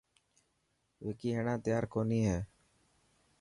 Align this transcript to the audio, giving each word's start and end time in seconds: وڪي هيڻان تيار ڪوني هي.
وڪي 1.05 1.29
هيڻان 1.35 1.57
تيار 1.65 1.83
ڪوني 1.93 2.19
هي. 2.29 2.39